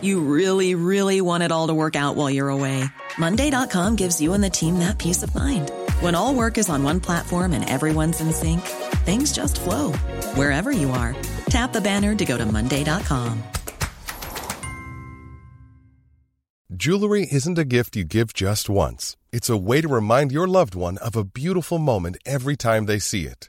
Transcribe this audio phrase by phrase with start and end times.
[0.00, 2.84] You really, really want it all to work out while you're away.
[3.18, 5.72] Monday.com gives you and the team that peace of mind.
[6.00, 8.60] When all work is on one platform and everyone's in sync,
[9.06, 9.92] things just flow
[10.34, 11.16] wherever you are.
[11.48, 13.42] Tap the banner to go to Monday.com.
[16.76, 20.74] Jewelry isn't a gift you give just once, it's a way to remind your loved
[20.74, 23.48] one of a beautiful moment every time they see it.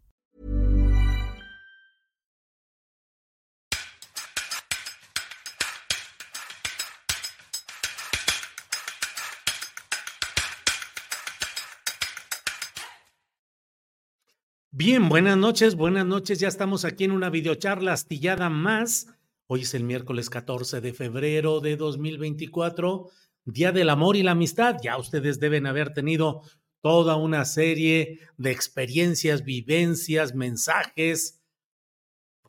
[14.83, 16.39] Bien, buenas noches, buenas noches.
[16.39, 19.05] Ya estamos aquí en una videocharla astillada más.
[19.45, 23.07] Hoy es el miércoles 14 de febrero de 2024,
[23.45, 24.77] Día del Amor y la Amistad.
[24.81, 26.41] Ya ustedes deben haber tenido
[26.81, 31.43] toda una serie de experiencias, vivencias, mensajes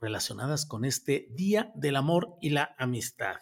[0.01, 3.41] relacionadas con este Día del Amor y la Amistad.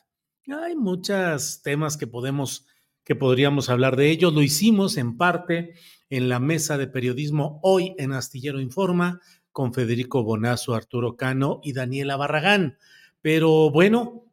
[0.49, 2.67] Hay muchos temas que podemos
[3.05, 4.35] que podríamos hablar de ellos.
[4.35, 5.75] Lo hicimos en parte
[6.11, 9.21] en la mesa de periodismo hoy en Astillero Informa
[9.53, 12.77] con Federico Bonazo, Arturo Cano y Daniela Barragán.
[13.23, 14.27] Pero bueno,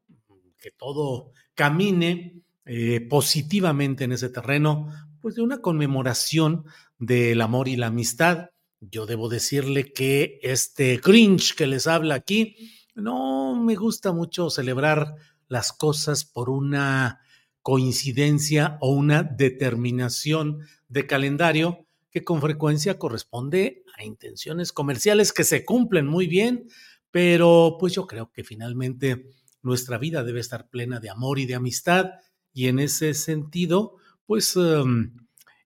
[0.60, 4.90] que todo camine eh, positivamente en ese terreno,
[5.22, 6.66] pues de una conmemoración
[6.98, 8.50] del amor y la amistad.
[8.80, 12.56] Yo debo decirle que este Grinch que les habla aquí,
[12.96, 15.16] no me gusta mucho celebrar
[15.48, 17.22] las cosas por una
[17.68, 25.66] coincidencia o una determinación de calendario que con frecuencia corresponde a intenciones comerciales que se
[25.66, 26.70] cumplen muy bien,
[27.12, 31.56] pero pues yo creo que finalmente nuestra vida debe estar plena de amor y de
[31.56, 32.12] amistad
[32.54, 35.18] y en ese sentido, pues um,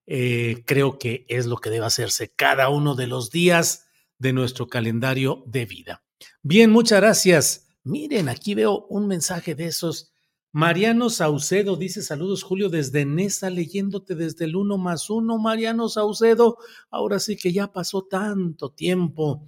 [0.07, 3.85] eh, creo que es lo que debe hacerse cada uno de los días
[4.17, 6.03] de nuestro calendario de vida.
[6.41, 7.67] Bien, muchas gracias.
[7.83, 10.10] Miren, aquí veo un mensaje de esos
[10.53, 15.37] Mariano Saucedo dice saludos Julio desde Nesa leyéndote desde el uno más uno.
[15.37, 16.57] Mariano Saucedo,
[16.89, 19.45] ahora sí que ya pasó tanto tiempo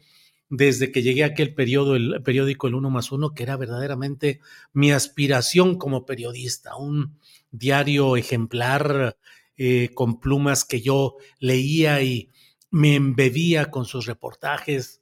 [0.56, 4.40] desde que llegué a aquel periodo, el periódico El Uno más Uno, que era verdaderamente
[4.72, 7.18] mi aspiración como periodista, un
[7.50, 9.18] diario ejemplar
[9.58, 12.30] eh, con plumas que yo leía y
[12.70, 15.02] me embebía con sus reportajes.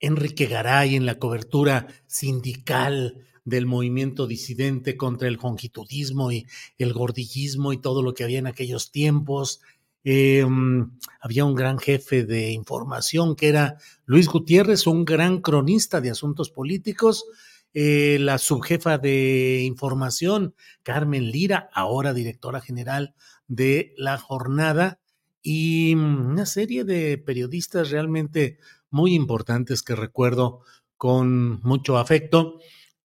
[0.00, 6.46] Enrique Garay en la cobertura sindical, del movimiento disidente contra el longitudismo y
[6.78, 9.60] el gordillismo y todo lo que había en aquellos tiempos.
[10.02, 16.10] Em, había un gran jefe de información que era Luis Gutiérrez, un gran cronista de
[16.10, 17.26] asuntos políticos,
[17.74, 23.14] eh, la subjefa de información, Carmen Lira, ahora directora general
[23.46, 24.98] de La Jornada,
[25.42, 28.58] y una serie de periodistas realmente
[28.90, 30.60] muy importantes que recuerdo
[30.96, 32.58] con mucho afecto.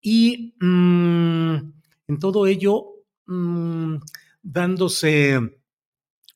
[0.08, 1.56] Y mm,
[2.10, 2.86] en todo ello,
[3.26, 3.96] mm,
[4.44, 5.40] dándose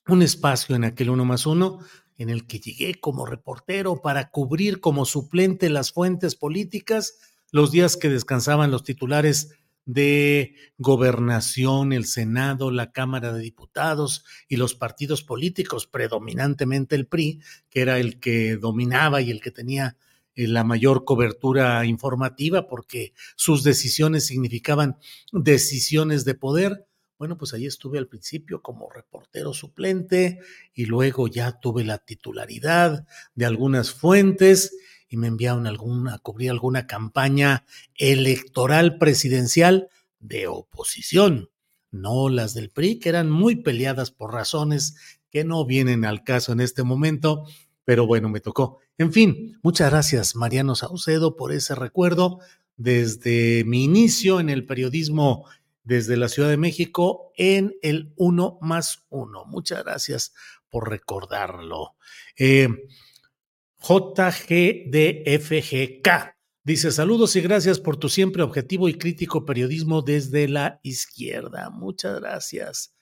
[0.07, 1.77] un espacio en aquel uno más uno,
[2.17, 7.19] en el que llegué como reportero para cubrir como suplente las fuentes políticas
[7.51, 9.53] los días que descansaban los titulares
[9.85, 17.39] de gobernación, el Senado, la Cámara de Diputados y los partidos políticos, predominantemente el PRI,
[17.69, 19.95] que era el que dominaba y el que tenía
[20.47, 24.97] la mayor cobertura informativa porque sus decisiones significaban
[25.31, 26.87] decisiones de poder.
[27.17, 30.39] Bueno, pues ahí estuve al principio como reportero suplente
[30.73, 33.05] y luego ya tuve la titularidad
[33.35, 34.77] de algunas fuentes
[35.09, 37.65] y me enviaron alguna, a cubrir alguna campaña
[37.95, 39.89] electoral presidencial
[40.19, 41.49] de oposición,
[41.91, 44.95] no las del PRI, que eran muy peleadas por razones
[45.31, 47.45] que no vienen al caso en este momento,
[47.89, 48.77] pero bueno, me tocó.
[48.99, 52.37] En fin, muchas gracias Mariano Saucedo por ese recuerdo
[52.77, 55.49] desde mi inicio en el periodismo
[55.83, 59.45] desde la Ciudad de México en el uno más uno.
[59.45, 60.35] Muchas gracias
[60.69, 61.95] por recordarlo.
[62.37, 62.67] Eh,
[63.79, 64.37] JGDFGK.
[66.63, 71.71] Dice saludos y gracias por tu siempre objetivo y crítico periodismo desde la izquierda.
[71.71, 72.93] Muchas gracias.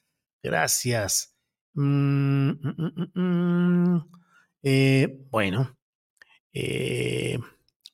[0.42, 1.38] Gracias.
[1.74, 3.12] Mm, mm, mm,
[4.70, 5.78] eh, bueno,
[6.52, 7.40] eh,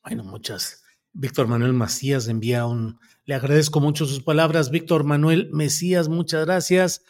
[0.02, 0.82] bueno, muchas.
[1.12, 2.98] Víctor Manuel Macías envía un.
[3.26, 4.72] Le agradezco mucho sus palabras.
[4.72, 7.04] Víctor Manuel Mesías, muchas gracias.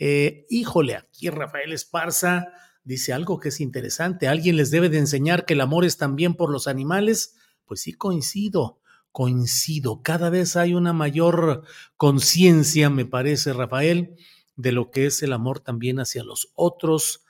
[0.00, 2.48] Eh, híjole, aquí Rafael Esparza
[2.82, 4.26] dice algo que es interesante.
[4.26, 7.36] ¿Alguien les debe de enseñar que el amor es también por los animales?
[7.66, 8.80] Pues sí, coincido,
[9.12, 10.02] coincido.
[10.02, 11.62] Cada vez hay una mayor
[11.96, 14.16] conciencia, me parece, Rafael,
[14.56, 17.23] de lo que es el amor también hacia los otros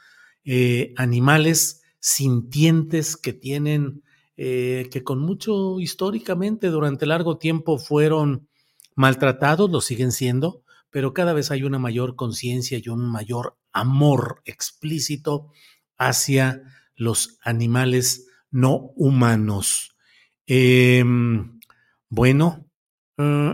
[0.45, 4.03] eh, animales sintientes que tienen,
[4.37, 8.49] eh, que con mucho históricamente durante largo tiempo fueron
[8.95, 14.43] maltratados, lo siguen siendo, pero cada vez hay una mayor conciencia y un mayor amor
[14.45, 15.49] explícito
[15.99, 16.63] hacia
[16.95, 19.97] los animales no humanos.
[20.47, 21.59] Em,
[22.09, 22.67] bueno,
[23.23, 23.51] mm,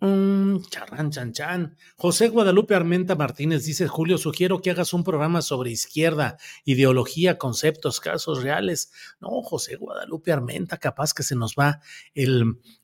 [0.00, 0.62] mm, mm,
[1.10, 1.76] chan, chan.
[1.96, 8.00] José Guadalupe Armenta Martínez dice: Julio, sugiero que hagas un programa sobre izquierda, ideología, conceptos,
[8.00, 8.92] casos reales.
[9.20, 11.80] No, José Guadalupe Armenta, capaz que se nos va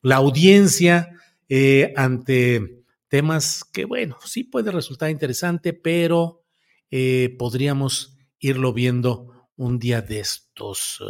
[0.02, 1.10] la audiencia
[1.48, 6.44] eh, ante temas que, bueno, sí puede resultar interesante, pero
[6.90, 11.02] eh, podríamos irlo viendo un día de estos.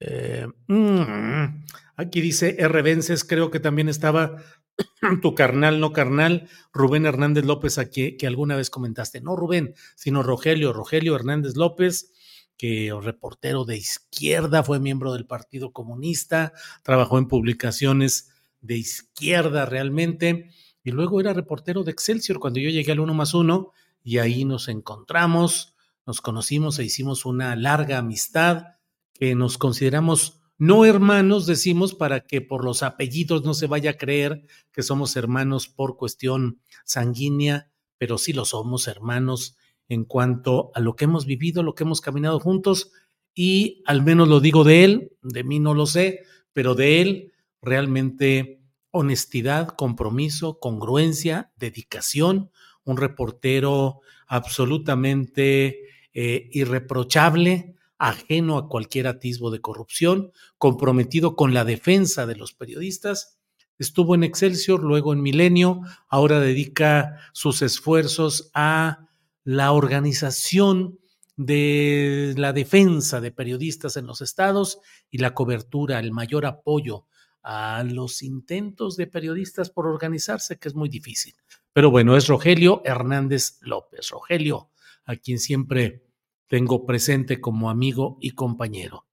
[0.00, 1.64] Eh, mm,
[1.96, 2.82] aquí dice R.
[2.82, 4.36] Vences, creo que también estaba
[5.22, 10.22] tu carnal, no carnal, Rubén Hernández López, aquí, que alguna vez comentaste, no Rubén, sino
[10.22, 12.12] Rogelio, Rogelio Hernández López,
[12.56, 16.52] que reportero de izquierda, fue miembro del Partido Comunista,
[16.82, 18.30] trabajó en publicaciones
[18.60, 20.50] de izquierda realmente,
[20.82, 23.72] y luego era reportero de Excelsior cuando yo llegué al uno más uno,
[24.02, 25.74] y ahí nos encontramos,
[26.06, 28.77] nos conocimos e hicimos una larga amistad
[29.18, 33.96] que nos consideramos no hermanos, decimos, para que por los apellidos no se vaya a
[33.96, 39.56] creer que somos hermanos por cuestión sanguínea, pero sí lo somos hermanos
[39.88, 42.90] en cuanto a lo que hemos vivido, lo que hemos caminado juntos,
[43.34, 47.32] y al menos lo digo de él, de mí no lo sé, pero de él
[47.62, 48.60] realmente
[48.90, 52.50] honestidad, compromiso, congruencia, dedicación,
[52.82, 55.82] un reportero absolutamente
[56.12, 63.38] eh, irreprochable, ajeno a cualquier atisbo de corrupción, comprometido con la defensa de los periodistas.
[63.78, 69.08] Estuvo en Excelsior, luego en Milenio, ahora dedica sus esfuerzos a
[69.44, 70.98] la organización
[71.36, 74.80] de la defensa de periodistas en los estados
[75.10, 77.06] y la cobertura, el mayor apoyo
[77.42, 81.34] a los intentos de periodistas por organizarse, que es muy difícil.
[81.72, 84.10] Pero bueno, es Rogelio Hernández López.
[84.10, 84.70] Rogelio,
[85.04, 86.07] a quien siempre
[86.48, 89.06] tengo presente como amigo y compañero.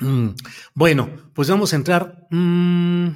[0.00, 0.30] Mm,
[0.74, 2.26] bueno, pues vamos a entrar.
[2.30, 3.08] Mm,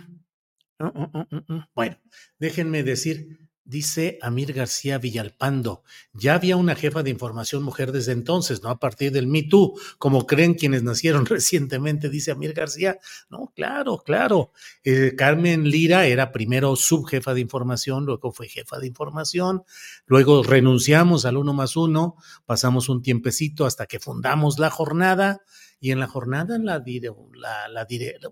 [0.78, 1.96] mm, bueno,
[2.38, 5.82] déjenme decir Dice Amir García Villalpando,
[6.12, 8.68] ya había una jefa de información mujer desde entonces, ¿no?
[8.68, 12.98] A partir del Me Too, como creen quienes nacieron recientemente, dice Amir García.
[13.30, 14.52] No, claro, claro.
[14.84, 19.62] Eh, Carmen Lira era primero subjefa de información, luego fue jefa de información,
[20.04, 25.40] luego renunciamos al uno más uno, pasamos un tiempecito hasta que fundamos la jornada
[25.84, 26.82] y en la jornada la,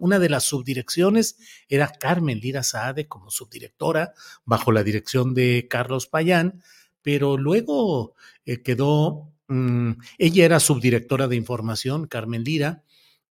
[0.01, 1.37] una de las subdirecciones
[1.69, 4.15] era Carmen Lira Saade como subdirectora
[4.47, 6.63] bajo la dirección de Carlos Payán,
[7.03, 8.15] pero luego
[8.47, 12.85] eh, quedó, mm, ella era subdirectora de información, Carmen Lira,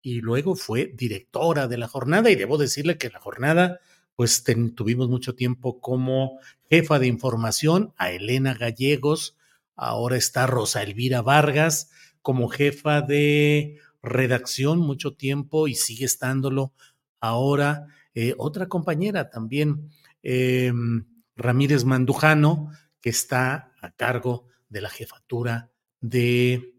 [0.00, 3.80] y luego fue directora de la jornada y debo decirle que la jornada
[4.14, 4.44] pues
[4.74, 6.38] tuvimos mucho tiempo como
[6.70, 9.36] jefa de información a Elena Gallegos,
[9.74, 11.90] ahora está Rosa Elvira Vargas
[12.22, 16.72] como jefa de redacción mucho tiempo y sigue estándolo
[17.20, 17.86] ahora.
[18.14, 19.90] Eh, otra compañera también,
[20.22, 21.04] em,
[21.36, 22.70] Ramírez Mandujano,
[23.00, 25.70] que está a cargo de la jefatura
[26.00, 26.72] de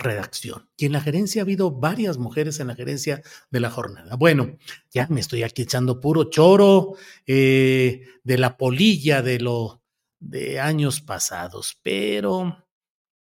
[0.00, 0.68] redacción.
[0.76, 4.16] Y en la gerencia ha habido varias mujeres en la gerencia de la jornada.
[4.16, 4.56] Bueno,
[4.90, 6.94] ya me estoy aquí echando puro choro
[7.26, 9.82] eh, de la polilla de lo
[10.18, 12.66] de años pasados, pero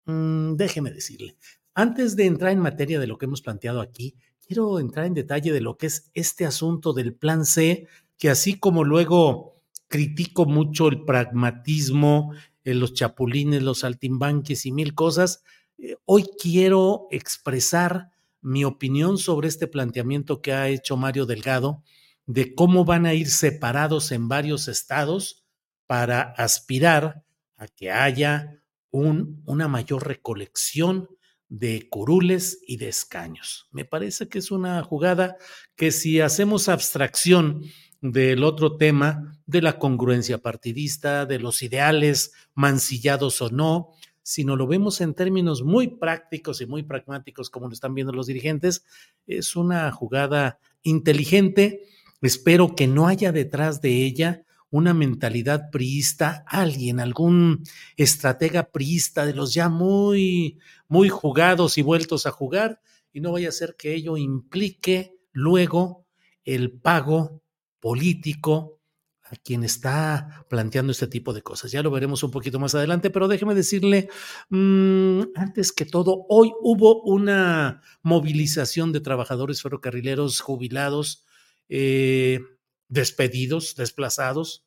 [0.05, 1.37] mm, déjeme decirle,
[1.75, 4.15] antes de entrar en materia de lo que hemos planteado aquí,
[4.47, 8.57] quiero entrar en detalle de lo que es este asunto del plan C, que así
[8.57, 15.43] como luego critico mucho el pragmatismo, eh, los chapulines, los saltimbanques y mil cosas,
[15.77, 18.09] eh, hoy quiero expresar
[18.41, 21.83] mi opinión sobre este planteamiento que ha hecho Mario Delgado
[22.25, 25.43] de cómo van a ir separados en varios estados
[25.87, 27.23] para aspirar
[27.57, 31.09] a que haya un, una mayor recolección
[31.57, 33.69] de curules y de escaños.
[33.71, 35.37] Me parece que es una jugada
[35.77, 37.63] que si hacemos abstracción
[38.01, 44.67] del otro tema de la congruencia partidista, de los ideales mancillados o no, sino lo
[44.67, 48.83] vemos en términos muy prácticos y muy pragmáticos, como lo están viendo los dirigentes,
[49.25, 51.83] es una jugada inteligente.
[52.21, 54.43] Espero que no haya detrás de ella
[54.75, 57.63] una mentalidad priista, alguien, algún
[57.95, 62.81] estratega priista de los ya muy, muy jugados y vueltos a jugar,
[63.13, 66.05] y no vaya a ser que ello implique luego
[66.43, 67.41] el pago
[67.79, 68.81] político
[69.23, 71.71] a quien está planteando este tipo de cosas.
[71.71, 74.09] Ya lo veremos un poquito más adelante, pero déjeme decirle,
[74.49, 81.25] mmm, antes que todo, hoy hubo una movilización de trabajadores ferrocarrileros jubilados,
[81.69, 82.41] eh,
[82.89, 84.64] despedidos, desplazados,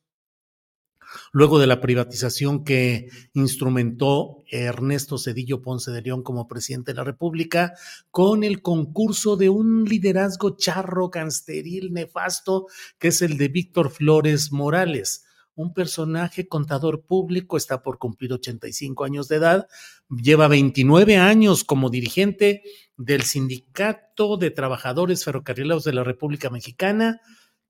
[1.31, 7.03] luego de la privatización que instrumentó Ernesto Cedillo Ponce de León como presidente de la
[7.03, 7.73] República,
[8.11, 14.51] con el concurso de un liderazgo charro, cansteril, nefasto, que es el de Víctor Flores
[14.51, 15.25] Morales.
[15.55, 19.67] Un personaje contador público, está por cumplir 85 años de edad,
[20.09, 22.63] lleva 29 años como dirigente
[22.95, 27.19] del Sindicato de Trabajadores Ferrocarrileros de la República Mexicana,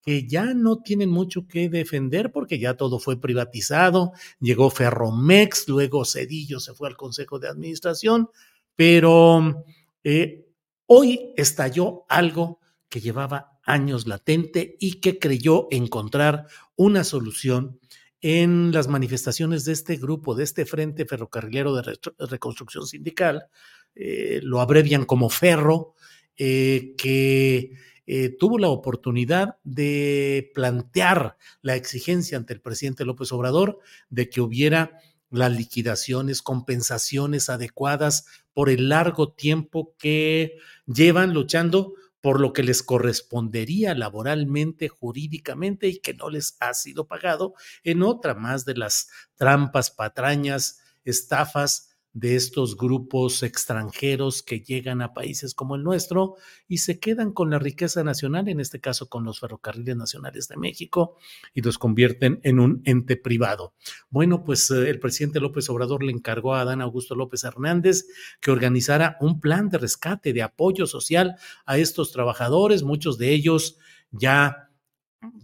[0.10, 6.04] que ya no tienen mucho que defender porque ya todo fue privatizado, llegó Ferromex, luego
[6.04, 8.28] Cedillo se fue al Consejo de Administración,
[8.76, 9.64] pero
[10.04, 10.48] eh,
[10.88, 17.80] hoy estalló algo que llevaba años latente y que creyó encontrar una solución
[18.20, 23.46] en las manifestaciones de este grupo, de este Frente Ferrocarrilero de Reconstrucción Sindical,
[23.94, 25.94] eh, lo abrevian como Ferro,
[26.36, 27.74] eh, que
[28.12, 33.78] eh, tuvo la oportunidad de plantear la exigencia ante el presidente López Obrador
[34.10, 35.00] de que hubiera
[35.30, 42.82] las liquidaciones, compensaciones adecuadas por el largo tiempo que llevan luchando por lo que les
[42.82, 49.10] correspondería laboralmente, jurídicamente y que no les ha sido pagado en otra más de las
[49.36, 56.36] trampas, patrañas, estafas de estos grupos extranjeros que llegan a países como el nuestro
[56.68, 60.58] y se quedan con la riqueza nacional, en este caso con los ferrocarriles nacionales de
[60.58, 61.18] México,
[61.54, 63.74] y los convierten en un ente privado.
[64.10, 68.06] Bueno, pues eh, el presidente López Obrador le encargó a Adán Augusto López Hernández
[68.42, 71.36] que organizara un plan de rescate, de apoyo social
[71.66, 73.78] a estos trabajadores, muchos de ellos
[74.12, 74.69] ya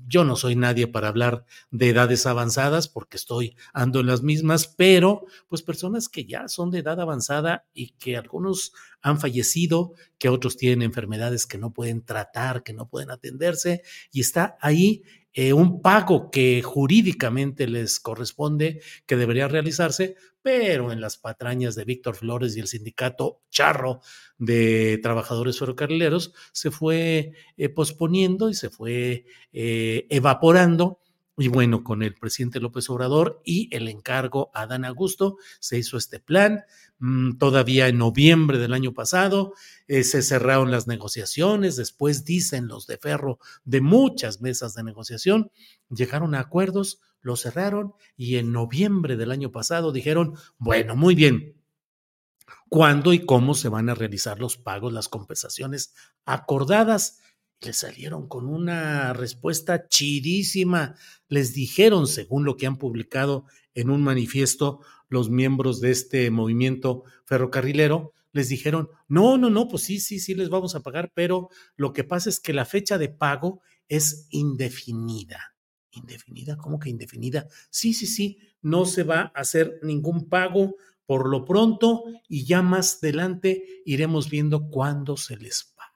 [0.08, 4.67] yo no soy nadie para hablar de edades avanzadas porque estoy ando en las mismas,
[4.67, 10.29] pero pues personas que ya son de edad avanzada y que algunos han fallecido, que
[10.29, 15.03] otros tienen enfermedades que no pueden tratar, que no pueden atenderse y está ahí
[15.34, 21.85] eh, un pago que jurídicamente les corresponde, que debería realizarse, pero en las patrañas de
[21.85, 24.01] Víctor Flores y el sindicato charro
[24.37, 30.99] de trabajadores ferrocarrileros se fue eh, posponiendo y se fue eh, evaporando
[31.37, 35.97] y bueno, con el presidente López Obrador y el encargo a Dan Augusto, se hizo
[35.97, 36.63] este plan.
[36.99, 39.53] Mm, todavía en noviembre del año pasado
[39.87, 41.75] eh, se cerraron las negociaciones.
[41.75, 45.51] Después, dicen los de Ferro, de muchas mesas de negociación,
[45.89, 51.61] llegaron a acuerdos, lo cerraron y en noviembre del año pasado dijeron, bueno, muy bien,
[52.69, 57.19] ¿cuándo y cómo se van a realizar los pagos, las compensaciones acordadas?
[57.62, 60.95] Le salieron con una respuesta chidísima.
[61.27, 67.03] Les dijeron, según lo que han publicado en un manifiesto los miembros de este movimiento
[67.25, 71.50] ferrocarrilero, les dijeron, no, no, no, pues sí, sí, sí les vamos a pagar, pero
[71.75, 75.55] lo que pasa es que la fecha de pago es indefinida.
[75.91, 76.57] ¿Indefinida?
[76.57, 77.47] ¿Cómo que indefinida?
[77.69, 82.62] Sí, sí, sí, no se va a hacer ningún pago por lo pronto y ya
[82.62, 85.93] más adelante iremos viendo cuándo se les paga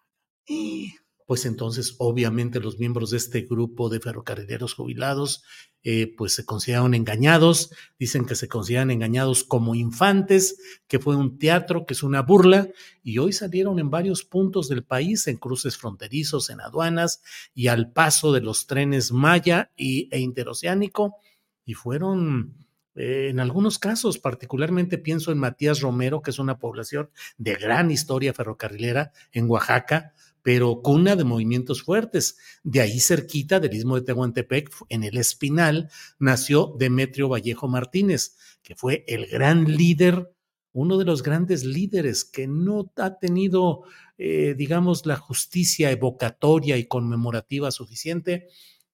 [1.29, 5.43] pues entonces obviamente los miembros de este grupo de ferrocarrileros jubilados
[5.83, 7.69] eh, pues se consideraron engañados,
[7.99, 10.57] dicen que se consideran engañados como infantes,
[10.87, 12.69] que fue un teatro, que es una burla,
[13.03, 17.21] y hoy salieron en varios puntos del país, en cruces fronterizos, en aduanas
[17.53, 21.17] y al paso de los trenes Maya y, e Interoceánico,
[21.63, 22.55] y fueron...
[22.95, 27.91] Eh, en algunos casos, particularmente pienso en Matías Romero, que es una población de gran
[27.91, 32.37] historia ferrocarrilera en Oaxaca, pero cuna de movimientos fuertes.
[32.63, 38.75] De ahí cerquita del istmo de Tehuantepec, en el Espinal, nació Demetrio Vallejo Martínez, que
[38.75, 40.31] fue el gran líder,
[40.71, 43.83] uno de los grandes líderes que no ha tenido,
[44.17, 48.47] eh, digamos, la justicia evocatoria y conmemorativa suficiente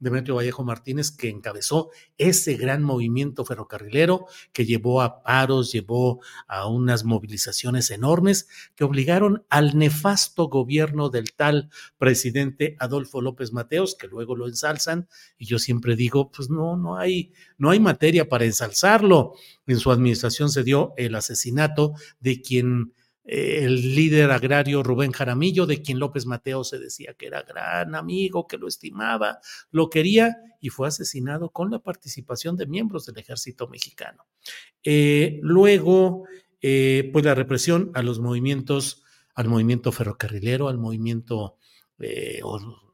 [0.05, 6.67] Demetrio Vallejo Martínez, que encabezó ese gran movimiento ferrocarrilero que llevó a paros, llevó a
[6.67, 14.07] unas movilizaciones enormes que obligaron al nefasto gobierno del tal presidente Adolfo López Mateos, que
[14.07, 18.45] luego lo ensalzan, y yo siempre digo, pues no, no hay, no hay materia para
[18.45, 19.33] ensalzarlo.
[19.67, 22.93] En su administración se dio el asesinato de quien
[23.25, 28.45] el líder agrario Rubén Jaramillo, de quien López Mateo se decía que era gran amigo,
[28.45, 29.39] que lo estimaba,
[29.71, 34.25] lo quería y fue asesinado con la participación de miembros del ejército mexicano.
[34.83, 36.25] Eh, luego,
[36.61, 39.03] eh, pues la represión a los movimientos,
[39.33, 41.57] al movimiento ferrocarrilero, al movimiento
[41.99, 42.41] eh,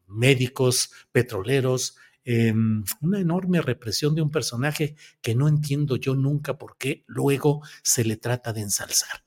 [0.08, 6.78] médicos, petroleros, em, una enorme represión de un personaje que no entiendo yo nunca por
[6.78, 9.24] qué luego se le trata de ensalzar.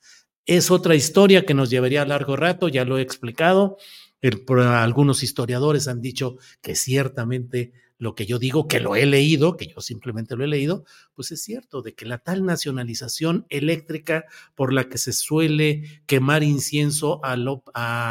[0.47, 3.79] Es otra historia que nos llevaría a largo rato, ya lo he explicado.
[4.59, 9.69] algunos historiadores han dicho que ciertamente lo que yo digo, que lo he leído, que
[9.69, 10.85] yo simplemente lo he leído,
[11.15, 16.43] pues es cierto, de que la tal nacionalización eléctrica por la que se suele quemar
[16.43, 17.37] incienso a,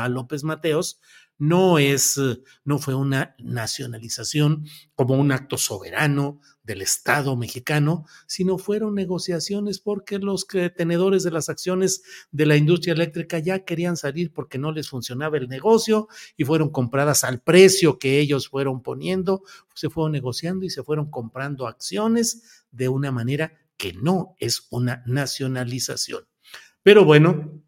[0.07, 0.99] López Mateos,
[1.37, 2.19] no es,
[2.63, 10.19] no fue una nacionalización como un acto soberano del Estado mexicano, sino fueron negociaciones porque
[10.19, 14.89] los tenedores de las acciones de la industria eléctrica ya querían salir porque no les
[14.89, 20.65] funcionaba el negocio y fueron compradas al precio que ellos fueron poniendo, se fueron negociando
[20.65, 26.23] y se fueron comprando acciones de una manera que no es una nacionalización.
[26.83, 27.62] Pero bueno,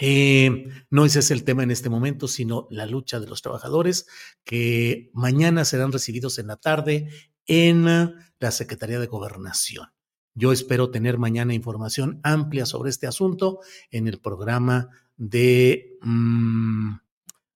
[0.00, 4.06] eh, no ese es el tema en este momento, sino la lucha de los trabajadores
[4.44, 7.08] que mañana serán recibidos en la tarde
[7.46, 9.88] en la Secretaría de Gobernación.
[10.34, 16.94] Yo espero tener mañana información amplia sobre este asunto en el programa de, mm,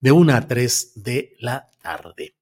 [0.00, 2.36] de 1 a 3 de la tarde.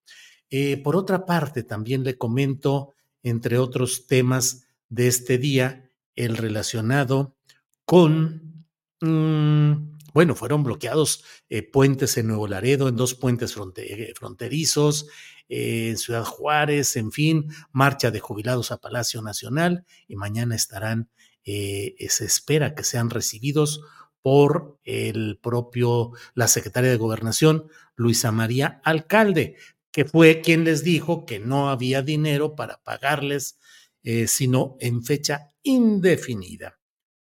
[0.51, 7.37] Eh, por otra parte, también le comento, entre otros temas de este día, el relacionado
[7.85, 8.54] con
[9.05, 15.09] mm, bueno, fueron bloqueados eh, puentes en Nuevo Laredo, en dos puentes eh, fronterizos,
[15.49, 21.11] eh, en Ciudad Juárez, en fin, marcha de jubilados a Palacio Nacional y mañana estarán,
[21.45, 23.83] se espera que sean recibidos
[24.23, 29.57] por el propio, la secretaria de Gobernación, Luisa María Alcalde,
[29.91, 33.59] que fue quien les dijo que no había dinero para pagarles,
[34.27, 36.79] sino en fecha indefinida.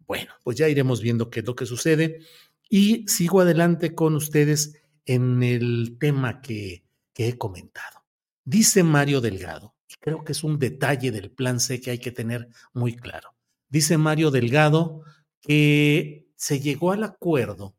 [0.07, 2.21] Bueno, pues ya iremos viendo qué es lo que sucede.
[2.69, 6.85] Y sigo adelante con ustedes en el tema que,
[7.17, 8.05] he comentado.
[8.45, 12.11] Dice Mario Delgado, y creo que es un detalle del plan C que hay que
[12.11, 13.37] tener muy claro.
[13.69, 15.03] Dice Mario Delgado
[15.41, 17.77] que se llegó al acuerdo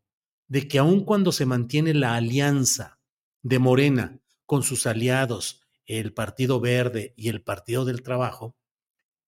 [0.47, 2.99] de que aun cuando se mantiene la alianza
[3.41, 8.55] de Morena con sus aliados, el Partido Verde y el Partido del Trabajo,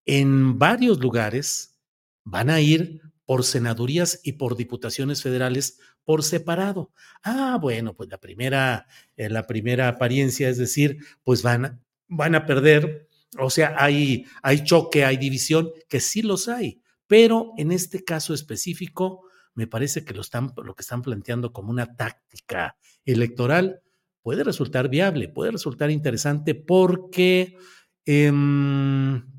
[0.05, 1.74] en varios lugares
[2.25, 6.91] van a ir por senadurías y por diputaciones federales por separado.
[7.23, 12.45] Ah, bueno, pues la primera, eh, la primera apariencia es decir, pues van, van a
[12.45, 13.07] perder,
[13.39, 18.33] o sea, hay, hay choque, hay división, que sí los hay, pero en este caso
[18.33, 23.81] específico, me parece que lo, están, lo que están planteando como una táctica electoral
[24.21, 27.57] puede resultar viable, puede resultar interesante porque...
[28.07, 29.34] Em,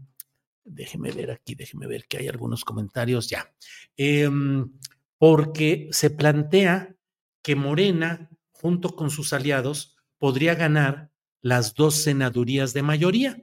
[0.66, 3.52] déjeme ver aquí, déjeme ver que hay algunos comentarios ya.
[3.96, 4.70] Em,
[5.18, 6.94] porque se plantea
[7.42, 13.42] que Morena, junto con sus aliados, podría ganar las dos senadurías de mayoría.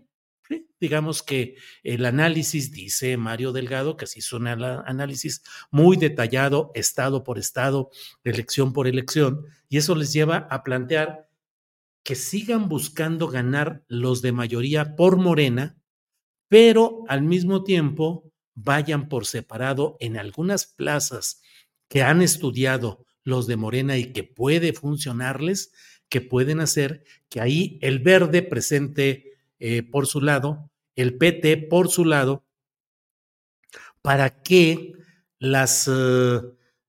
[0.79, 7.23] Digamos que el análisis, dice Mario Delgado, que se hizo un análisis muy detallado, estado
[7.23, 7.89] por estado,
[8.25, 11.29] elección por elección, y eso les lleva a plantear
[12.03, 15.77] que sigan buscando ganar los de mayoría por Morena,
[16.53, 21.41] pero al mismo tiempo vayan por separado en algunas plazas
[21.87, 25.71] que han estudiado los de Morena y que puede funcionarles,
[26.09, 31.89] que pueden hacer que ahí el verde presente eh, por su lado, el PT por
[31.89, 32.45] su lado,
[34.03, 34.93] para que
[35.39, 36.39] las eh,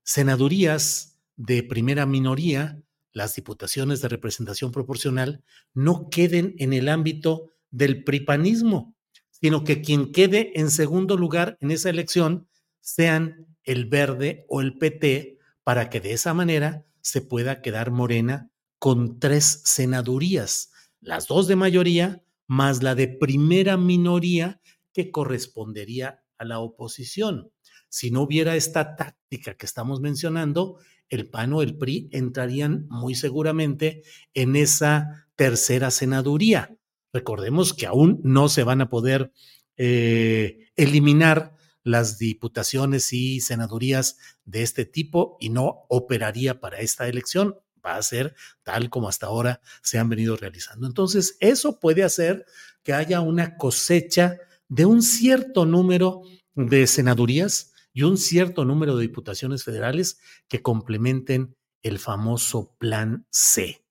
[0.02, 8.04] senadurías de primera minoría, las diputaciones de representación proporcional, no queden en el ámbito del
[8.04, 8.94] pripanismo,
[9.40, 12.48] sino que quien quede en segundo lugar en esa elección
[12.80, 18.50] sean el verde o el PT, para que de esa manera se pueda quedar Morena
[18.78, 20.70] con tres senadurías,
[21.00, 24.60] las dos de mayoría más la de primera minoría
[24.92, 27.50] que correspondería a la oposición.
[27.88, 33.14] Si no hubiera esta táctica que estamos mencionando, el PAN o el PRI entrarían muy
[33.14, 34.02] seguramente
[34.34, 36.76] en esa tercera senaduría.
[37.14, 39.32] Recordemos que aún no se van a poder
[39.76, 47.56] eh, eliminar las diputaciones y senadurías de este tipo y no operaría para esta elección.
[47.86, 50.88] Va a ser tal como hasta ahora se han venido realizando.
[50.88, 52.46] Entonces, eso puede hacer
[52.82, 56.22] que haya una cosecha de un cierto número
[56.54, 63.83] de senadurías y un cierto número de diputaciones federales que complementen el famoso Plan C.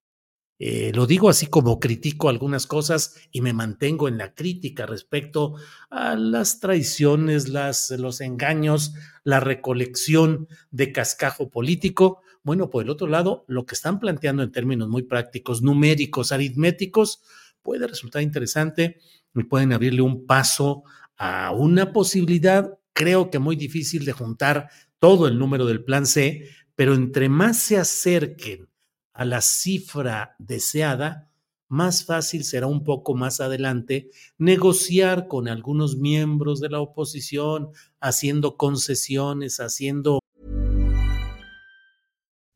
[0.60, 5.56] Eh, lo digo así como critico algunas cosas y me mantengo en la crítica respecto
[5.89, 12.22] a las traiciones, los engaños, la recolección de cascajo político.
[12.44, 17.24] Bueno, por el otro lado, lo que están planteando en términos muy prácticos, numéricos, aritméticos,
[17.62, 19.00] puede resultar interesante
[19.34, 20.84] y pueden abrirle un paso
[21.18, 26.48] a una posibilidad, creo que muy difícil de juntar todo el número del plan C,
[26.76, 28.70] pero entre más se acerquen
[29.13, 31.30] a la cifra deseada,
[31.69, 38.58] más fácil será un poco más adelante negociar con algunos miembros de la oposición, haciendo
[38.58, 40.19] concesiones, haciendo...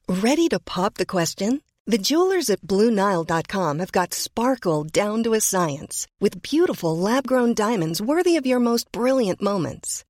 [0.08, 1.62] Ready to pop the question?
[1.86, 8.02] The jewelers at BlueNile.com have got sparkle down to a science with beautiful lab-grown diamonds
[8.02, 10.04] worthy of your most brilliant moments.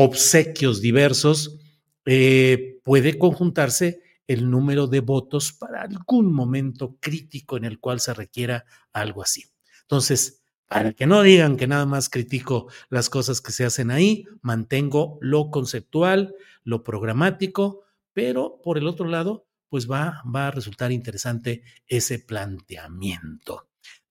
[0.00, 1.58] Obsequios diversos
[2.04, 8.14] eh, puede conjuntarse el número de votos para algún momento crítico en el cual se
[8.14, 9.46] requiera algo así.
[9.80, 14.24] Entonces, para que no digan que nada más critico las cosas que se hacen ahí,
[14.40, 16.32] mantengo lo conceptual,
[16.62, 17.80] lo programático,
[18.12, 23.66] pero por el otro lado, pues va, va a resultar interesante ese planteamiento.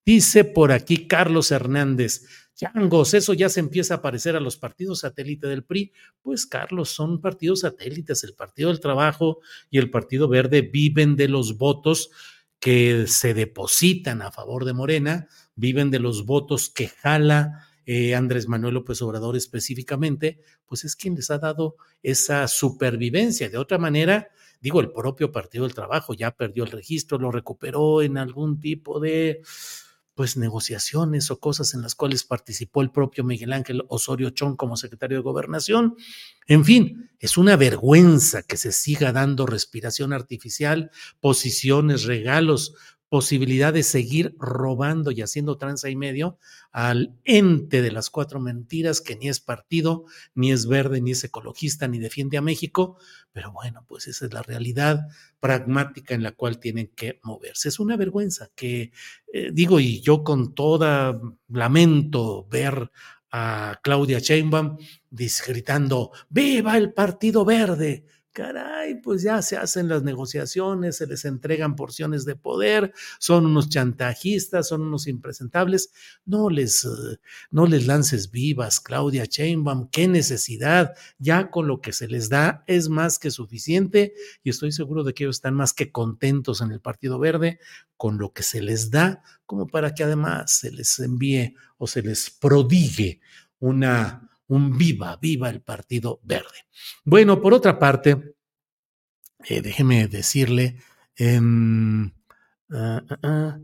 [0.05, 5.01] Dice por aquí Carlos Hernández, Changos, eso ya se empieza a parecer a los partidos
[5.01, 5.91] satélite del PRI.
[6.23, 8.23] Pues Carlos, son partidos satélites.
[8.23, 12.09] El Partido del Trabajo y el Partido Verde viven de los votos
[12.59, 18.47] que se depositan a favor de Morena, viven de los votos que jala eh, Andrés
[18.47, 23.49] Manuel López Obrador específicamente, pues es quien les ha dado esa supervivencia.
[23.49, 28.01] De otra manera, digo, el propio Partido del Trabajo ya perdió el registro, lo recuperó
[28.01, 29.43] en algún tipo de
[30.17, 34.75] pues negociaciones o cosas en las cuales participó el propio Miguel Ángel Osorio Chón como
[34.75, 35.95] secretario de Gobernación.
[36.47, 40.89] En fin, es una vergüenza que se siga dando respiración artificial,
[41.21, 42.73] posiciones, regalos,
[43.09, 46.37] posibilidad de seguir robando y haciendo tranza y medio
[46.71, 51.23] al ente de las cuatro mentiras que ni es partido, ni es verde, ni es
[51.23, 52.97] ecologista, ni defiende a México,
[53.31, 55.07] pero bueno, pues esa es la realidad
[55.39, 57.69] pragmática en la cual tienen que moverse.
[57.69, 58.91] Es una vergüenza que,
[59.31, 62.91] eh, digo, y yo con toda lamento ver
[63.31, 64.77] a Claudia Sheinbaum
[65.47, 68.05] gritando, viva el Partido Verde,
[68.37, 73.67] caray, pues ya se hacen las negociaciones, se les entregan porciones de poder, son unos
[73.67, 75.91] chantajistas, son unos impresentables.
[76.23, 77.17] No les, eh,
[77.49, 80.93] no les lances vivas, Claudia Sheinbaum, qué necesidad.
[81.17, 85.15] Ya con lo que se les da es más que suficiente y estoy seguro de
[85.15, 87.57] que ellos están más que contentos en el Partido Verde
[87.95, 92.03] con lo que se les da, como para que además se les envíe o se
[92.03, 93.19] les prodigue
[93.59, 96.65] una un viva, viva el Partido Verde.
[97.03, 98.35] Bueno, por otra parte,
[99.47, 100.77] eh, déjeme decirle,
[101.15, 102.11] em,
[102.71, 103.59] ah, ah, ah,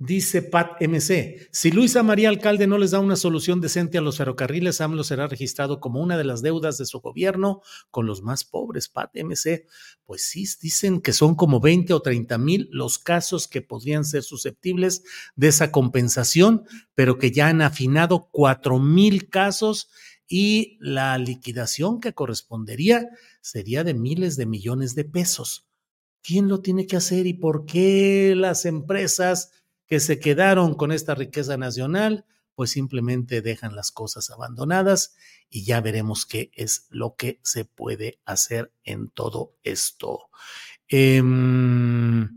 [0.00, 4.16] dice Pat MC, si Luisa María Alcalde no les da una solución decente a los
[4.16, 8.42] ferrocarriles, AMLO será registrado como una de las deudas de su gobierno con los más
[8.42, 8.88] pobres.
[8.88, 9.66] Pat MC,
[10.04, 14.22] pues sí, dicen que son como 20 o 30 mil los casos que podrían ser
[14.22, 15.02] susceptibles
[15.36, 16.64] de esa compensación,
[16.94, 19.90] pero que ya han afinado 4 mil casos
[20.32, 23.08] y la liquidación que correspondería
[23.40, 25.66] sería de miles de millones de pesos.
[26.22, 29.50] ¿Quién lo tiene que hacer y por qué las empresas
[29.88, 35.16] que se quedaron con esta riqueza nacional pues simplemente dejan las cosas abandonadas
[35.48, 40.28] y ya veremos qué es lo que se puede hacer en todo esto.
[40.86, 42.28] Em, mm,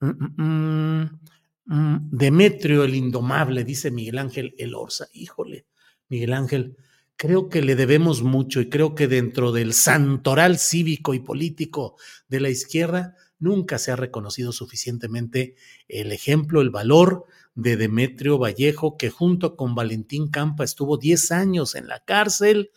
[0.00, 1.20] mm,
[1.66, 5.08] mm, Demetrio el Indomable, dice Miguel Ángel El Orza.
[5.12, 5.66] Híjole,
[6.08, 6.76] Miguel Ángel,
[7.16, 11.96] creo que le debemos mucho y creo que dentro del santoral cívico y político
[12.28, 15.56] de la izquierda nunca se ha reconocido suficientemente
[15.88, 17.24] el ejemplo, el valor
[17.54, 22.70] de Demetrio Vallejo, que junto con Valentín Campa estuvo 10 años en la cárcel,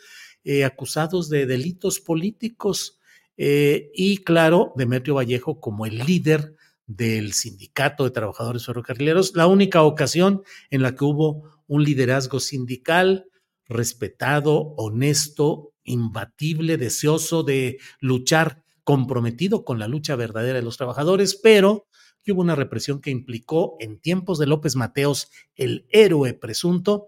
[0.43, 2.99] eh, acusados de delitos políticos.
[3.37, 9.83] Eh, y claro, Demetrio Vallejo como el líder del sindicato de trabajadores ferrocarrileros, la única
[9.83, 13.25] ocasión en la que hubo un liderazgo sindical
[13.67, 21.87] respetado, honesto, imbatible, deseoso de luchar, comprometido con la lucha verdadera de los trabajadores, pero
[22.23, 27.07] que hubo una represión que implicó en tiempos de López Mateos, el héroe presunto,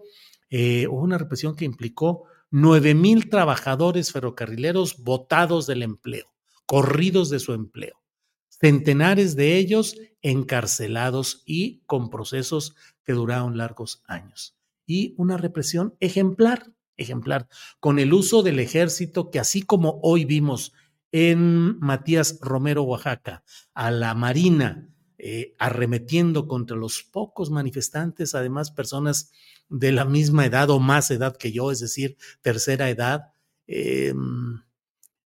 [0.49, 6.33] eh, hubo una represión que implicó nueve mil trabajadores ferrocarrileros votados del empleo,
[6.65, 8.01] corridos de su empleo,
[8.49, 14.58] centenares de ellos encarcelados y con procesos que duraron largos años.
[14.89, 17.47] Y una represión ejemplar, ejemplar,
[17.79, 20.73] con el uso del ejército que así como hoy vimos
[21.11, 23.43] en Matías Romero, Oaxaca,
[23.75, 29.31] a la Marina, eh, arremetiendo contra los pocos manifestantes, además personas
[29.69, 33.33] de la misma edad o más edad que yo, es decir, tercera edad,
[33.67, 34.63] em,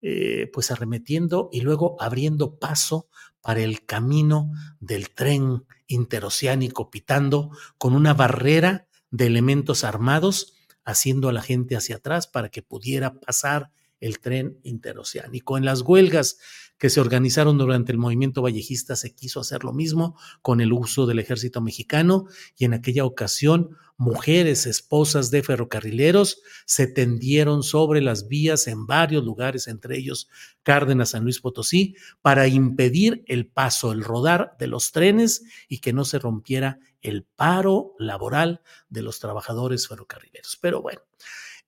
[0.03, 3.09] eh, pues arremetiendo y luego abriendo paso
[3.41, 11.33] para el camino del tren interoceánico, pitando con una barrera de elementos armados, haciendo a
[11.33, 15.57] la gente hacia atrás para que pudiera pasar el tren interoceánico.
[15.57, 16.37] En las huelgas
[16.77, 21.05] que se organizaron durante el movimiento vallejista se quiso hacer lo mismo con el uso
[21.05, 28.27] del ejército mexicano y en aquella ocasión mujeres esposas de ferrocarrileros se tendieron sobre las
[28.27, 30.29] vías en varios lugares, entre ellos
[30.63, 35.93] Cárdenas, San Luis Potosí, para impedir el paso, el rodar de los trenes y que
[35.93, 40.57] no se rompiera el paro laboral de los trabajadores ferrocarrileros.
[40.61, 41.01] Pero bueno,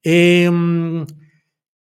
[0.04, 0.50] eh,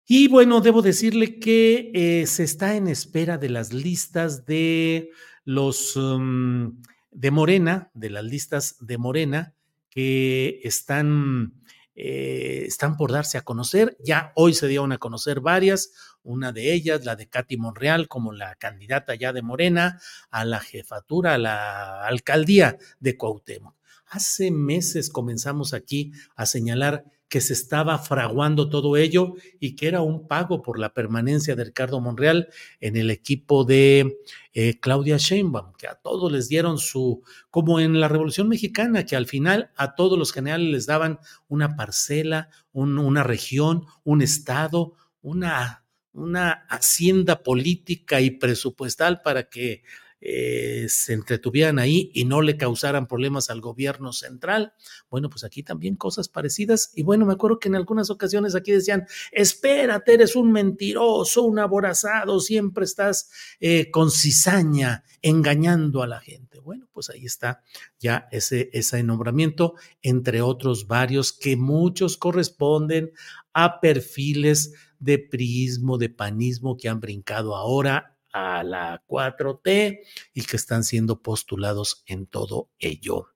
[0.06, 5.10] y bueno, debo decirle que eh, se está en espera de las listas de
[5.44, 9.54] los um, de Morena, de las listas de Morena
[9.92, 11.52] que están,
[11.94, 13.94] eh, están por darse a conocer.
[14.02, 15.90] Ya hoy se dieron a conocer varias,
[16.22, 20.00] una de ellas, la de Katy Monreal, como la candidata ya de Morena
[20.30, 23.76] a la jefatura, a la alcaldía de Cuauhtémoc.
[24.12, 30.02] Hace meses comenzamos aquí a señalar que se estaba fraguando todo ello y que era
[30.02, 32.48] un pago por la permanencia de Ricardo Monreal
[32.78, 34.18] en el equipo de
[34.52, 39.16] eh, Claudia Sheinbaum, que a todos les dieron su, como en la Revolución Mexicana, que
[39.16, 45.86] al final a todos los generales les daban una parcela, una región, un estado, una,
[46.12, 49.84] una hacienda política y presupuestal para que
[50.24, 54.72] eh, se entretuvieran ahí y no le causaran problemas al gobierno central.
[55.10, 56.92] Bueno, pues aquí también cosas parecidas.
[56.94, 61.58] Y bueno, me acuerdo que en algunas ocasiones aquí decían, espérate, eres un mentiroso, un
[61.58, 66.60] aborazado, siempre estás eh, con cizaña engañando a la gente.
[66.60, 67.64] Bueno, pues ahí está
[67.98, 73.10] ya ese, ese nombramiento, entre otros varios que muchos corresponden
[73.52, 80.00] a perfiles de prismo, de panismo que han brincado ahora a la 4T
[80.34, 83.28] y que están siendo postulados en todo ello.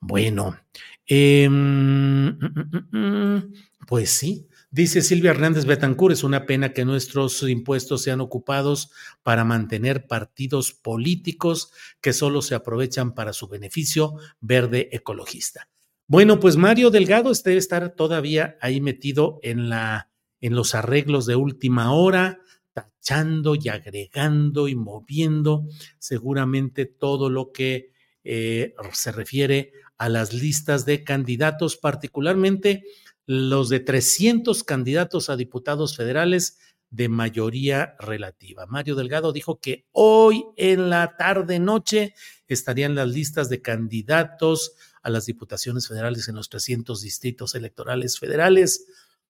[0.00, 0.58] Bueno,
[1.06, 3.52] em, mm, mm, mm,
[3.86, 8.90] pues sí, dice Silvia Hernández Betancur, es una pena que nuestros impuestos sean ocupados
[9.22, 15.68] para mantener partidos políticos que solo se aprovechan para su beneficio verde ecologista.
[16.06, 21.36] Bueno, pues Mario Delgado debe estar todavía ahí metido en la en los arreglos de
[21.36, 22.40] última hora,
[22.72, 25.66] tachando y agregando y moviendo
[25.98, 27.92] seguramente todo lo que
[28.24, 32.84] eh, se refiere a las listas de candidatos, particularmente
[33.26, 36.58] los de 300 candidatos a diputados federales
[36.90, 38.66] de mayoría relativa.
[38.66, 42.14] Mario Delgado dijo que hoy en la tarde noche
[42.48, 48.86] estarían las listas de candidatos a las diputaciones federales en los 300 distritos electorales federales.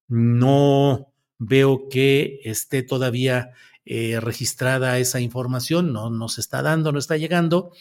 [0.08, 3.50] No veo que esté todavía
[3.84, 7.72] eh, registrada esa información, no nos está dando, no está llegando,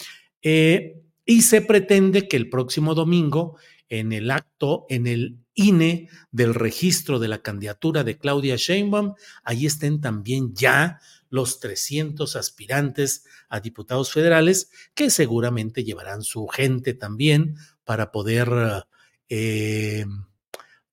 [0.41, 3.57] eh, y se pretende que el próximo domingo,
[3.89, 9.65] en el acto, en el INE del registro de la candidatura de Claudia Sheinbaum, ahí
[9.65, 17.55] estén también ya los 300 aspirantes a diputados federales que seguramente llevarán su gente también
[17.83, 18.85] para poder
[19.27, 20.05] eh,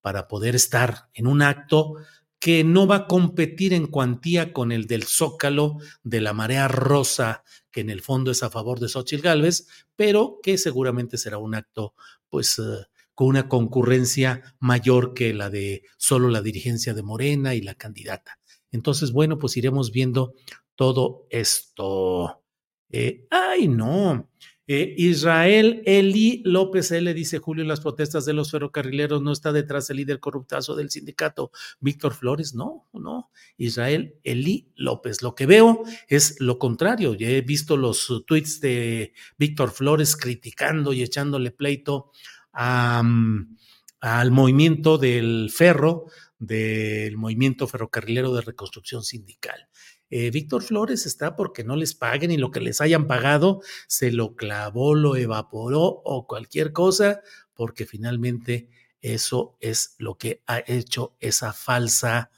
[0.01, 1.97] para poder estar en un acto
[2.39, 7.43] que no va a competir en cuantía con el del Zócalo de la Marea Rosa,
[7.71, 11.55] que en el fondo es a favor de Xochitl Gálvez, pero que seguramente será un
[11.55, 11.95] acto,
[12.29, 17.63] pues, eh, con una concurrencia mayor que la de solo la dirigencia de Morena y
[17.63, 18.39] la candidata.
[18.71, 20.35] Entonces, bueno, pues iremos viendo
[20.75, 22.43] todo esto.
[22.91, 24.31] Eh, ay, no.
[24.69, 27.15] Eh, Israel Eli López L.
[27.15, 31.53] dice Julio, las protestas de los ferrocarrileros no está detrás el líder corruptazo del sindicato
[31.79, 32.55] Víctor Flores.
[32.55, 33.31] No, no.
[33.57, 35.23] Israel Eli López.
[35.23, 37.15] Lo que veo es lo contrario.
[37.15, 42.11] Ya he visto los tweets de Víctor Flores criticando y echándole pleito
[42.53, 43.57] mm,
[44.01, 46.07] al movimiento del ferro,
[46.39, 49.69] del movimiento ferrocarrilero de reconstrucción sindical.
[50.11, 54.13] Eh, Víctor Flores está porque no les paguen y lo que les hayan pagado se
[54.13, 57.23] lo clavó, lo evaporó o cualquier cosa,
[57.55, 58.69] porque finalmente
[59.01, 62.31] eso es lo que ha hecho esa falsa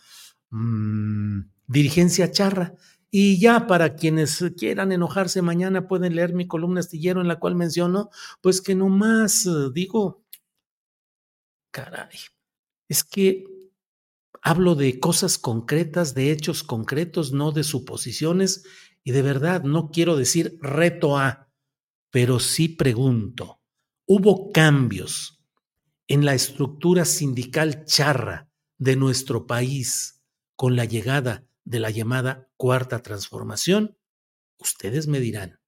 [0.50, 2.74] mm, dirigencia charra.
[3.11, 7.54] Y ya para quienes quieran enojarse mañana pueden leer mi columna astillero en la cual
[7.54, 8.11] menciono,
[8.42, 10.24] pues que no más eh, digo,
[11.70, 12.18] caray,
[12.88, 13.44] es que
[14.42, 18.64] Hablo de cosas concretas, de hechos concretos, no de suposiciones.
[19.05, 21.51] Y de verdad, no quiero decir reto a,
[22.11, 23.61] pero sí pregunto,
[24.07, 25.44] ¿hubo cambios
[26.07, 30.22] en la estructura sindical charra de nuestro país
[30.57, 33.98] con la llegada de la llamada cuarta transformación?
[34.59, 35.61] Ustedes me dirán.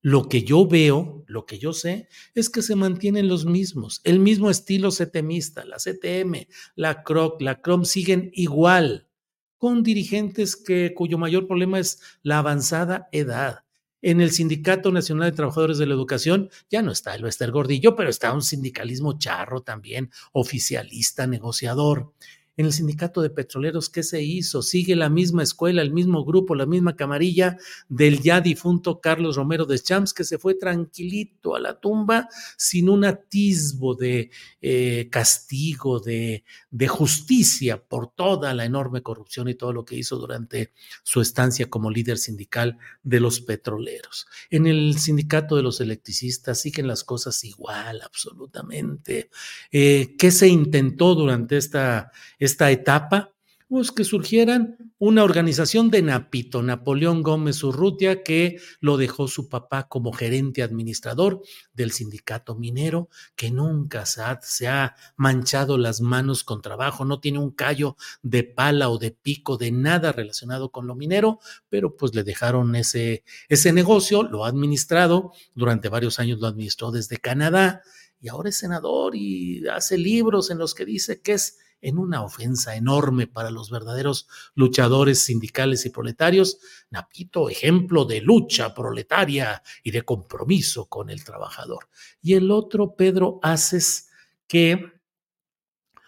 [0.00, 4.20] Lo que yo veo, lo que yo sé, es que se mantienen los mismos, el
[4.20, 9.08] mismo estilo CTMista, la CTM, la CROC, la CROM siguen igual,
[9.56, 13.64] con dirigentes que, cuyo mayor problema es la avanzada edad.
[14.00, 17.96] En el Sindicato Nacional de Trabajadores de la Educación ya no está el Bester Gordillo,
[17.96, 22.12] pero está un sindicalismo charro también, oficialista, negociador
[22.58, 24.62] en el sindicato de petroleros, ¿qué se hizo?
[24.62, 27.56] Sigue la misma escuela, el mismo grupo, la misma camarilla
[27.88, 32.88] del ya difunto Carlos Romero de Champs, que se fue tranquilito a la tumba sin
[32.88, 36.42] un atisbo de eh, castigo, de,
[36.88, 40.72] justicia por toda la enorme corrupción y todo lo que hizo durante
[41.04, 44.26] su estancia como líder sindical de los petroleros.
[44.50, 49.30] En el sindicato de los electricistas siguen las cosas igual, absolutamente.
[49.70, 52.10] Eh, ¿Qué se intentó durante esta
[52.48, 53.34] esta etapa,
[53.68, 59.88] pues que surgieran una organización de Napito, Napoleón Gómez Urrutia, que lo dejó su papá
[59.88, 61.42] como gerente administrador
[61.74, 67.20] del sindicato minero, que nunca se ha, se ha, manchado las manos con trabajo, no
[67.20, 71.94] tiene un callo de pala o de pico de nada relacionado con lo minero, pero
[71.94, 77.18] pues le dejaron ese, ese negocio, lo ha administrado, durante varios años lo administró desde
[77.18, 77.82] Canadá
[78.18, 82.22] y ahora es senador y hace libros en los que dice que es en una
[82.22, 86.58] ofensa enorme para los verdaderos luchadores sindicales y proletarios.
[86.90, 91.88] Napito, ejemplo de lucha proletaria y de compromiso con el trabajador.
[92.20, 94.08] Y el otro, Pedro Aces,
[94.46, 94.92] que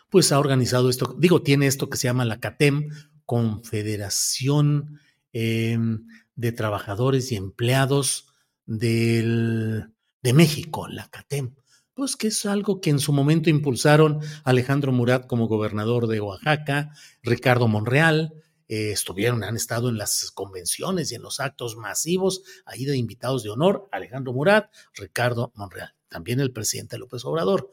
[0.09, 2.89] pues ha organizado esto, digo, tiene esto que se llama la CATEM,
[3.25, 4.99] Confederación
[5.33, 8.27] em, de Trabajadores y Empleados
[8.67, 9.87] de
[10.23, 11.55] México, la CATEM
[12.01, 16.95] pues que es algo que en su momento impulsaron Alejandro Murat como gobernador de Oaxaca,
[17.23, 18.33] Ricardo Monreal,
[18.69, 23.43] eh, estuvieron, han estado en las convenciones y en los actos masivos ahí de invitados
[23.43, 27.71] de honor, Alejandro Murat, Ricardo Monreal, también el presidente López Obrador.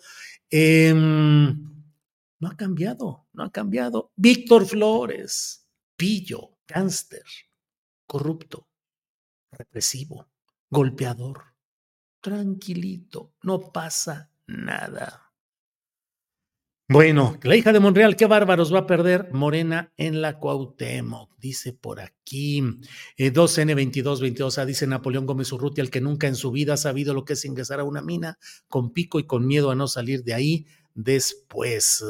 [0.50, 1.86] Em,
[2.38, 4.12] no ha cambiado, no ha cambiado.
[4.18, 7.24] Víctor Flores, pillo, gánster,
[8.06, 8.68] corrupto,
[9.54, 10.28] represivo,
[10.70, 11.57] golpeador
[12.22, 15.28] tranquilito, no pasa nada.
[16.90, 21.74] Bueno, la hija de Monreal, qué bárbaros va a perder Morena en la Cuauhtémoc, dice
[21.74, 22.62] por aquí.
[23.18, 27.26] 2N2222A, eh, dice Napoleón Gómez Urrutia, el que nunca en su vida ha sabido lo
[27.26, 30.34] que es ingresar a una mina con pico y con miedo a no salir de
[30.34, 32.06] ahí después.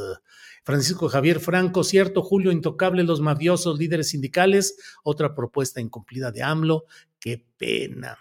[0.68, 6.84] Francisco Javier Franco, cierto, Julio Intocable, los mafiosos, líderes sindicales, otra propuesta incumplida de AMLO,
[7.20, 8.18] qué pena.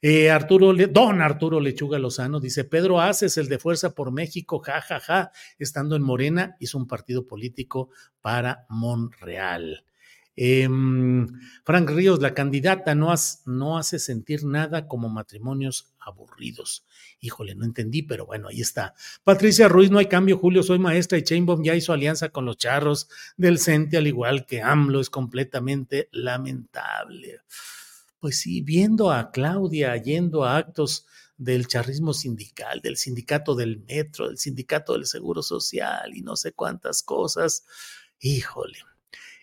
[0.00, 5.00] Eh, Arturo, don Arturo Lechuga Lozano dice, Pedro Aces, el de Fuerza por México, jajaja,
[5.00, 9.84] ja, ja, estando en Morena, hizo un partido político para Monreal.
[10.34, 11.28] Em,
[11.62, 13.12] Frank Ríos, la candidata no,
[13.44, 16.86] no, hace sentir nada como matrimonios aburridos.
[17.20, 18.94] Híjole, no entendí, pero bueno, ahí está.
[19.24, 22.56] Patricia Ruiz, no hay cambio, Julio, soy maestra y Chainbomb ya hizo alianza con los
[22.56, 27.40] charros del CENTE, al igual que AMLO, es completamente lamentable.
[28.22, 31.06] Pues sí, viendo a Claudia yendo a actos
[31.36, 36.52] del charrismo sindical, del sindicato del metro, del sindicato del seguro social y no sé
[36.52, 37.66] cuántas cosas.
[38.20, 38.78] Híjole.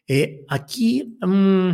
[0.07, 1.71] Eh, aquí mm,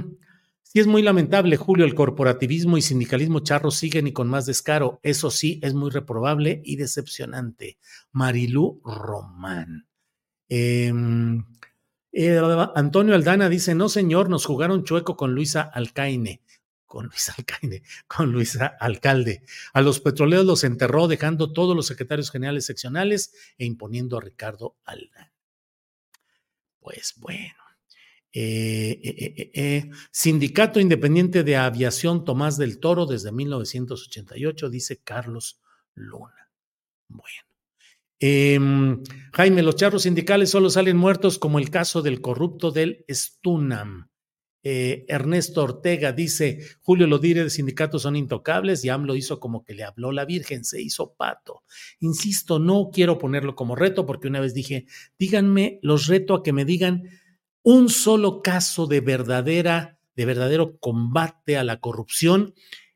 [0.64, 5.00] sí es muy lamentable, Julio, el corporativismo y sindicalismo charro siguen y con más descaro.
[5.04, 7.78] Eso sí, es muy reprobable y decepcionante.
[8.14, 9.86] Marilú Román.
[10.50, 11.46] Em,
[12.12, 12.42] eh,
[12.74, 16.42] Antonio Aldana dice, no señor, nos jugaron chueco con Luisa Alcaine
[16.96, 19.44] con Luisa Alcaine, con Luisa Alcalde.
[19.74, 24.78] A los petroleros los enterró dejando todos los secretarios generales seccionales e imponiendo a Ricardo
[24.86, 25.34] Aldana.
[26.80, 27.54] Pues bueno.
[28.32, 35.62] Eh, eh, eh, Sindicato Independiente de Aviación Tomás del Toro desde 1988, dice Carlos
[35.96, 36.50] Luna.
[37.10, 37.44] Bueno.
[38.22, 44.08] Em, Jaime, los charros sindicales solo salen muertos como el caso del corrupto del Stunam.
[44.68, 49.84] Ernesto Ortega dice, Julio Lodire de sindicatos son intocables y AMLO hizo como que le
[49.84, 51.62] habló la Virgen, se hizo pato.
[52.00, 54.88] Insisto, no quiero ponerlo como reto porque una vez dije,
[55.20, 57.04] díganme, los reto a que me digan
[57.62, 62.56] un solo caso de verdadera, de verdadero combate a la corrupción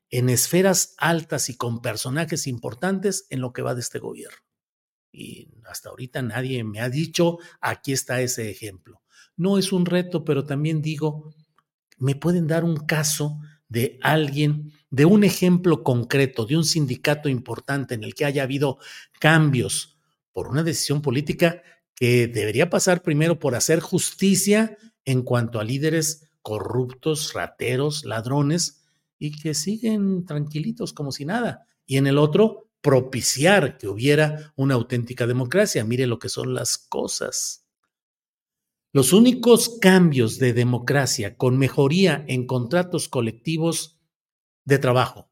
[0.09, 4.39] en esferas altas y con personajes importantes en lo que va de este gobierno.
[5.11, 9.03] Y hasta ahorita nadie me ha dicho, aquí está ese ejemplo.
[9.37, 11.31] No es un reto, pero también digo,
[11.99, 17.93] me pueden dar un caso de alguien, de un ejemplo concreto, de un sindicato importante
[17.93, 18.79] en el que haya habido
[19.19, 19.97] cambios
[20.31, 21.61] por una decisión política
[21.95, 28.85] que debería pasar primero por hacer justicia en cuanto a líderes corruptos, rateros, ladrones,
[29.19, 31.67] y que siguen tranquilitos como si nada.
[31.85, 35.83] Y en el otro, propiciar que hubiera una auténtica democracia.
[35.83, 37.65] Mire lo que son las cosas.
[38.91, 43.99] Los únicos cambios de democracia con mejoría en contratos colectivos
[44.65, 45.29] de trabajo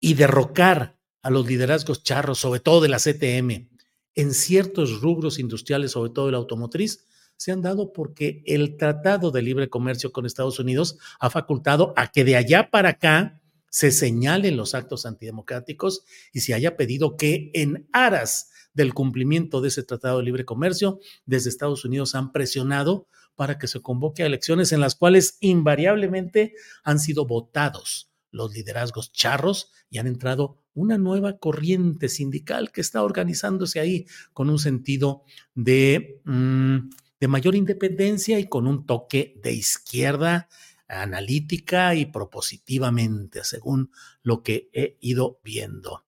[0.00, 3.68] y derrocar a los liderazgos charros, sobre todo de la CTM,
[4.14, 7.06] en ciertos rubros industriales, sobre todo el automotriz,
[7.36, 12.10] se han dado porque el Tratado de Libre Comercio con Estados Unidos ha facultado a
[12.10, 16.02] que de allá para acá se señalen los actos antidemocráticos
[16.32, 21.00] y se haya pedido que en aras del cumplimiento de ese Tratado de Libre Comercio,
[21.26, 26.54] desde Estados Unidos han presionado para que se convoque a elecciones en las cuales invariablemente
[26.84, 33.02] han sido votados los liderazgos charros y han entrado una nueva corriente sindical que está
[33.02, 39.52] organizándose ahí con un sentido de, mm, de mayor independencia y con un toque de
[39.52, 40.48] izquierda
[40.88, 43.90] analítica y propositivamente, según
[44.22, 46.04] lo que he ido viendo.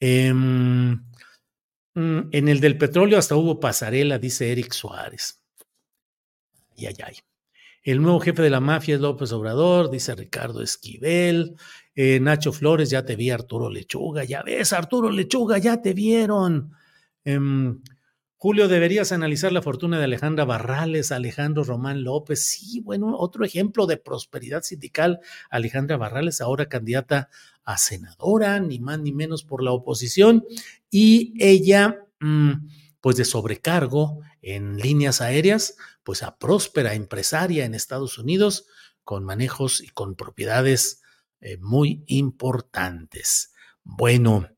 [0.00, 1.04] Em,
[1.94, 5.42] en el del petróleo hasta hubo pasarela, dice Eric Suárez.
[6.76, 7.14] Ay, ay, ay.
[7.84, 11.56] El nuevo jefe de la mafia es López Obrador, dice Ricardo Esquivel.
[11.94, 16.72] Eh, Nacho Flores, ya te vi Arturo Lechuga, ya ves Arturo Lechuga, ya te vieron.
[17.24, 17.82] Em,
[18.42, 22.44] Julio, deberías analizar la fortuna de Alejandra Barrales, Alejandro Román López.
[22.44, 25.20] Sí, bueno, otro ejemplo de prosperidad sindical.
[25.48, 27.28] Alejandra Barrales, ahora candidata
[27.62, 30.44] a senadora, ni más ni menos por la oposición.
[30.90, 32.66] Y ella, mm,
[33.00, 38.66] pues de sobrecargo en líneas aéreas, pues a próspera empresaria en Estados Unidos,
[39.04, 41.00] con manejos y con propiedades
[41.42, 43.52] eh, muy importantes.
[43.84, 44.48] Bueno,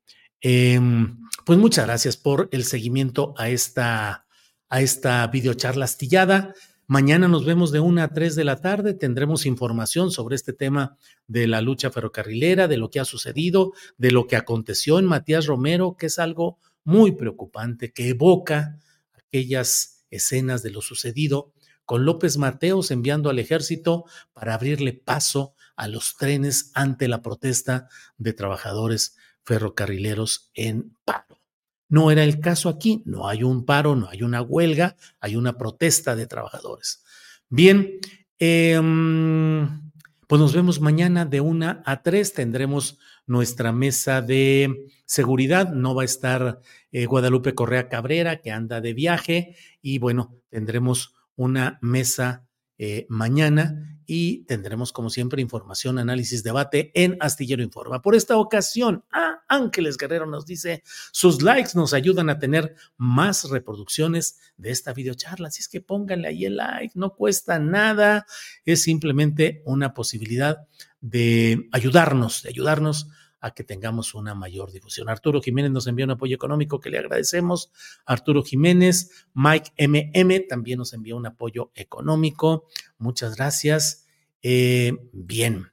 [0.45, 4.27] em, pues muchas gracias por el seguimiento a esta,
[4.69, 6.55] a esta videocharla astillada.
[6.87, 8.93] Mañana nos vemos de una a tres de la tarde.
[8.93, 14.11] Tendremos información sobre este tema de la lucha ferrocarrilera, de lo que ha sucedido, de
[14.11, 18.79] lo que aconteció en Matías Romero, que es algo muy preocupante, que evoca
[19.17, 25.89] aquellas escenas de lo sucedido con López Mateos enviando al ejército para abrirle paso a
[25.89, 31.41] los trenes ante la protesta de trabajadores ferrocarrileros en paro.
[31.89, 35.57] No era el caso aquí, no hay un paro, no hay una huelga, hay una
[35.57, 37.05] protesta de trabajadores.
[37.49, 38.01] Bien,
[38.39, 39.93] em,
[40.27, 42.33] pues nos vemos mañana de una a tres.
[42.33, 45.73] Tendremos nuestra mesa de seguridad.
[45.73, 51.15] No va a estar eh, Guadalupe Correa Cabrera, que anda de viaje, y bueno, tendremos
[51.37, 52.47] una mesa
[52.79, 58.03] eh, mañana y tendremos como siempre información, análisis, debate en Astillero Informa.
[58.03, 60.83] Por esta ocasión, ah, Ángeles Guerrero nos dice,
[61.13, 66.29] sus likes nos ayudan a tener más reproducciones de esta videocharla, así es que pónganle
[66.29, 68.27] ahí el like, no cuesta nada,
[68.65, 70.67] es simplemente una posibilidad
[71.01, 73.09] de ayudarnos, de ayudarnos
[73.45, 75.11] a que tengamos una mayor difusión.
[75.11, 77.71] Arturo Jiménez nos envió un apoyo económico que le agradecemos.
[78.07, 82.65] Arturo Jiménez, Mike MM también nos envió un apoyo económico.
[82.97, 84.07] Muchas gracias.
[84.41, 85.73] Eh, bien.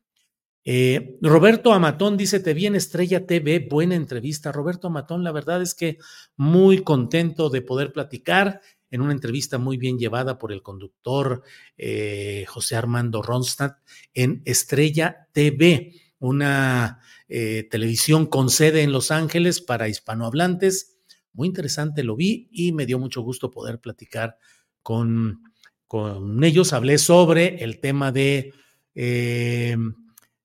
[0.66, 4.52] Eh, Roberto Amatón dice, te vi en Estrella TV, buena entrevista.
[4.52, 5.98] Roberto Amatón, la verdad es que
[6.36, 8.60] muy contento de poder platicar
[8.90, 11.42] en una entrevista muy bien llevada por el conductor
[11.78, 13.78] eh, José Armando Ronstadt
[14.14, 21.00] en Estrella TV, una eh, televisión con sede en Los Ángeles para hispanohablantes.
[21.34, 24.38] Muy interesante, lo vi y me dio mucho gusto poder platicar
[24.84, 25.42] con,
[25.88, 26.74] con ellos.
[26.74, 28.54] Hablé sobre el tema de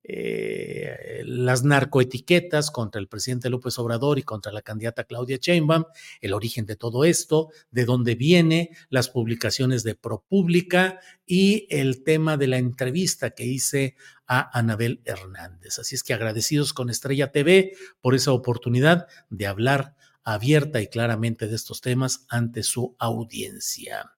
[0.09, 5.83] eh, las narcoetiquetas contra el presidente López Obrador y contra la candidata Claudia Sheinbaum,
[6.21, 12.37] el origen de todo esto, de dónde viene, las publicaciones de ProPública y el tema
[12.37, 13.97] de la entrevista que hice
[14.27, 15.79] a Anabel Hernández.
[15.79, 21.47] Así es que agradecidos con Estrella TV por esa oportunidad de hablar abierta y claramente
[21.47, 24.17] de estos temas ante su audiencia.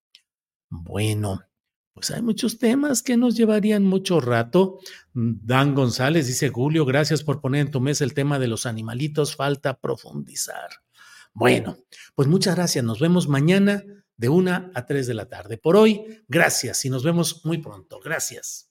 [0.70, 1.42] Bueno,
[1.92, 4.78] pues hay muchos temas que nos llevarían mucho rato.
[5.12, 9.36] Dan González dice, Julio, gracias por poner en tu mesa el tema de los animalitos,
[9.36, 10.70] falta profundizar.
[11.34, 11.78] Bueno,
[12.14, 12.84] pues muchas gracias.
[12.84, 13.82] Nos vemos mañana
[14.16, 15.58] de una a tres de la tarde.
[15.58, 18.00] Por hoy, gracias y nos vemos muy pronto.
[18.00, 18.70] Gracias.